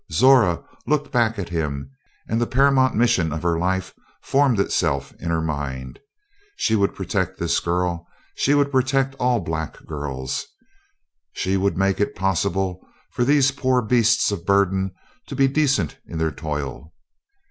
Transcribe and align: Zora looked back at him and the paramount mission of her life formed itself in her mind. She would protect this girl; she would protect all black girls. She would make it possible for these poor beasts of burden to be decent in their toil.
Zora 0.11 0.63
looked 0.87 1.11
back 1.11 1.37
at 1.37 1.49
him 1.49 1.91
and 2.27 2.41
the 2.41 2.47
paramount 2.47 2.95
mission 2.95 3.31
of 3.31 3.43
her 3.43 3.59
life 3.59 3.93
formed 4.23 4.59
itself 4.59 5.13
in 5.19 5.29
her 5.29 5.43
mind. 5.43 5.99
She 6.55 6.75
would 6.75 6.95
protect 6.95 7.37
this 7.37 7.59
girl; 7.59 8.07
she 8.33 8.55
would 8.55 8.71
protect 8.71 9.13
all 9.19 9.41
black 9.41 9.85
girls. 9.85 10.47
She 11.33 11.55
would 11.55 11.77
make 11.77 11.99
it 12.01 12.15
possible 12.15 12.83
for 13.11 13.23
these 13.23 13.51
poor 13.51 13.79
beasts 13.83 14.31
of 14.31 14.43
burden 14.43 14.89
to 15.27 15.35
be 15.35 15.47
decent 15.47 15.99
in 16.07 16.17
their 16.17 16.31
toil. 16.31 16.91